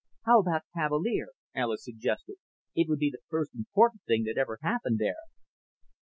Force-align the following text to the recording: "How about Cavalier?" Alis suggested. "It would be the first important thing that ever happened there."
"How 0.23 0.39
about 0.39 0.63
Cavalier?" 0.73 1.27
Alis 1.53 1.83
suggested. 1.83 2.37
"It 2.73 2.89
would 2.89 2.97
be 2.97 3.11
the 3.11 3.21
first 3.29 3.53
important 3.53 4.01
thing 4.07 4.23
that 4.23 4.35
ever 4.35 4.57
happened 4.63 4.97
there." 4.97 5.27